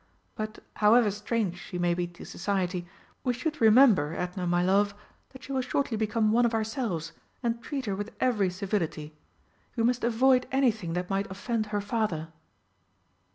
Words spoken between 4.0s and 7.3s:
Edna, my love, that she will shortly become one of ourselves